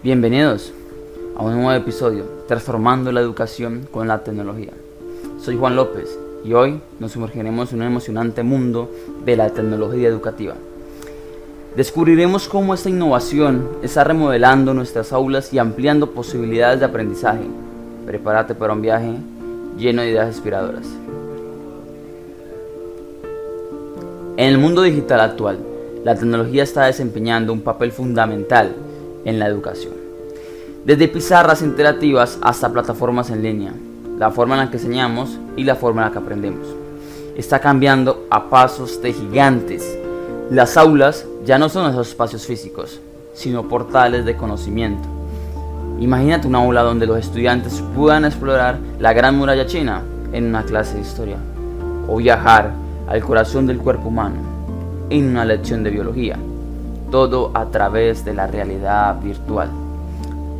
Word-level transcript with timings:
Bienvenidos 0.00 0.72
a 1.36 1.42
un 1.42 1.54
nuevo 1.54 1.72
episodio 1.72 2.24
Transformando 2.46 3.10
la 3.10 3.20
Educación 3.20 3.88
con 3.90 4.06
la 4.06 4.22
Tecnología. 4.22 4.70
Soy 5.40 5.56
Juan 5.56 5.74
López 5.74 6.16
y 6.44 6.52
hoy 6.52 6.80
nos 7.00 7.10
sumergiremos 7.10 7.72
en 7.72 7.80
un 7.80 7.88
emocionante 7.88 8.44
mundo 8.44 8.88
de 9.24 9.36
la 9.36 9.50
tecnología 9.50 10.06
educativa. 10.06 10.54
Descubriremos 11.74 12.46
cómo 12.46 12.74
esta 12.74 12.88
innovación 12.88 13.68
está 13.82 14.04
remodelando 14.04 14.72
nuestras 14.72 15.12
aulas 15.12 15.52
y 15.52 15.58
ampliando 15.58 16.12
posibilidades 16.12 16.78
de 16.78 16.86
aprendizaje. 16.86 17.46
Prepárate 18.06 18.54
para 18.54 18.74
un 18.74 18.82
viaje 18.82 19.16
lleno 19.76 20.02
de 20.02 20.10
ideas 20.10 20.28
inspiradoras. 20.28 20.86
En 24.36 24.46
el 24.46 24.58
mundo 24.58 24.82
digital 24.82 25.18
actual, 25.18 25.58
la 26.04 26.14
tecnología 26.14 26.62
está 26.62 26.84
desempeñando 26.84 27.52
un 27.52 27.62
papel 27.62 27.90
fundamental 27.90 28.76
en 29.24 29.38
la 29.38 29.46
educación. 29.46 29.94
Desde 30.84 31.08
pizarras 31.08 31.62
interactivas 31.62 32.38
hasta 32.40 32.72
plataformas 32.72 33.30
en 33.30 33.42
línea, 33.42 33.72
la 34.18 34.30
forma 34.30 34.54
en 34.54 34.64
la 34.64 34.70
que 34.70 34.76
enseñamos 34.78 35.38
y 35.56 35.64
la 35.64 35.76
forma 35.76 36.02
en 36.02 36.08
la 36.08 36.12
que 36.12 36.18
aprendemos. 36.18 36.66
Está 37.36 37.60
cambiando 37.60 38.26
a 38.30 38.48
pasos 38.48 39.00
de 39.02 39.12
gigantes. 39.12 39.98
Las 40.50 40.76
aulas 40.76 41.26
ya 41.44 41.58
no 41.58 41.68
son 41.68 41.90
esos 41.90 42.08
espacios 42.08 42.46
físicos, 42.46 43.00
sino 43.34 43.68
portales 43.68 44.24
de 44.24 44.36
conocimiento. 44.36 45.08
Imagínate 46.00 46.48
una 46.48 46.58
aula 46.58 46.82
donde 46.82 47.06
los 47.06 47.18
estudiantes 47.18 47.82
puedan 47.94 48.24
explorar 48.24 48.78
la 48.98 49.12
gran 49.12 49.36
muralla 49.36 49.66
china 49.66 50.02
en 50.32 50.46
una 50.46 50.62
clase 50.64 50.94
de 50.94 51.02
historia, 51.02 51.36
o 52.08 52.16
viajar 52.16 52.72
al 53.08 53.20
corazón 53.22 53.66
del 53.66 53.78
cuerpo 53.78 54.08
humano 54.08 54.36
en 55.10 55.28
una 55.28 55.44
lección 55.44 55.82
de 55.82 55.90
biología, 55.90 56.38
todo 57.10 57.50
a 57.54 57.66
través 57.66 58.24
de 58.24 58.34
la 58.34 58.46
realidad 58.46 59.20
virtual. 59.20 59.68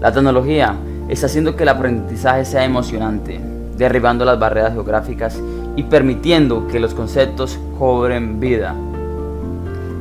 La 0.00 0.12
tecnología 0.12 0.74
está 1.08 1.26
haciendo 1.26 1.56
que 1.56 1.62
el 1.62 1.68
aprendizaje 1.68 2.44
sea 2.44 2.64
emocionante, 2.64 3.40
derribando 3.76 4.24
las 4.24 4.38
barreras 4.38 4.72
geográficas 4.72 5.40
y 5.76 5.84
permitiendo 5.84 6.66
que 6.68 6.80
los 6.80 6.94
conceptos 6.94 7.58
cobren 7.78 8.40
vida. 8.40 8.74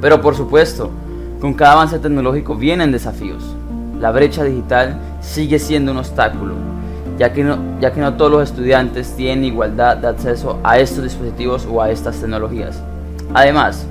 Pero 0.00 0.20
por 0.20 0.34
supuesto, 0.34 0.90
con 1.40 1.54
cada 1.54 1.72
avance 1.72 1.98
tecnológico 1.98 2.54
vienen 2.54 2.92
desafíos. 2.92 3.42
La 4.00 4.10
brecha 4.10 4.44
digital 4.44 4.96
sigue 5.20 5.58
siendo 5.58 5.92
un 5.92 5.98
obstáculo, 5.98 6.54
ya 7.18 7.32
que, 7.32 7.44
no, 7.44 7.58
ya 7.80 7.92
que 7.92 8.00
no 8.00 8.14
todos 8.14 8.30
los 8.30 8.50
estudiantes 8.50 9.14
tienen 9.16 9.44
igualdad 9.44 9.96
de 9.96 10.08
acceso 10.08 10.58
a 10.64 10.78
estos 10.78 11.04
dispositivos 11.04 11.66
o 11.70 11.80
a 11.80 11.90
estas 11.90 12.16
tecnologías. 12.20 12.82
Además, 13.34 13.86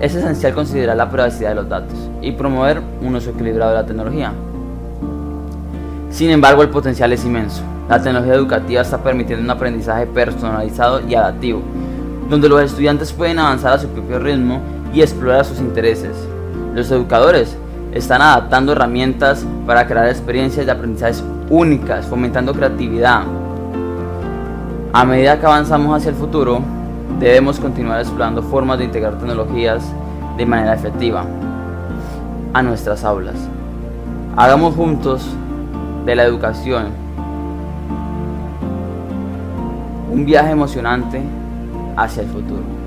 es 0.00 0.14
esencial 0.14 0.54
considerar 0.54 0.96
la 0.96 1.10
privacidad 1.10 1.50
de 1.50 1.54
los 1.56 1.68
datos 1.68 1.96
y 2.22 2.32
promover 2.32 2.80
un 3.02 3.14
uso 3.14 3.30
equilibrado 3.30 3.72
de 3.72 3.76
la 3.76 3.86
tecnología. 3.86 4.32
Sin 6.10 6.30
embargo, 6.30 6.62
el 6.62 6.70
potencial 6.70 7.12
es 7.12 7.24
inmenso. 7.24 7.62
La 7.88 8.02
tecnología 8.02 8.34
educativa 8.34 8.80
está 8.82 8.98
permitiendo 8.98 9.44
un 9.44 9.50
aprendizaje 9.50 10.06
personalizado 10.06 11.00
y 11.06 11.14
adaptivo, 11.14 11.60
donde 12.28 12.48
los 12.48 12.62
estudiantes 12.62 13.12
pueden 13.12 13.38
avanzar 13.38 13.74
a 13.74 13.78
su 13.78 13.88
propio 13.88 14.18
ritmo 14.18 14.60
y 14.92 15.02
explorar 15.02 15.44
sus 15.44 15.58
intereses. 15.58 16.16
Los 16.74 16.90
educadores 16.90 17.56
están 17.92 18.22
adaptando 18.22 18.72
herramientas 18.72 19.44
para 19.66 19.86
crear 19.86 20.08
experiencias 20.08 20.66
de 20.66 20.72
aprendizaje 20.72 21.22
únicas, 21.50 22.06
fomentando 22.06 22.54
creatividad. 22.54 23.22
A 24.92 25.04
medida 25.04 25.38
que 25.38 25.46
avanzamos 25.46 25.96
hacia 25.96 26.10
el 26.10 26.16
futuro, 26.16 26.62
debemos 27.18 27.58
continuar 27.58 28.00
explorando 28.00 28.42
formas 28.42 28.78
de 28.78 28.84
integrar 28.84 29.18
tecnologías 29.18 29.82
de 30.36 30.46
manera 30.46 30.74
efectiva 30.74 31.24
a 32.52 32.62
nuestras 32.62 33.04
aulas. 33.04 33.36
Hagamos 34.36 34.74
juntos 34.74 35.26
de 36.06 36.14
la 36.14 36.24
educación 36.24 37.10
un 40.10 40.24
viaje 40.24 40.50
emocionante 40.50 41.22
hacia 41.96 42.22
el 42.22 42.28
futuro. 42.28 42.79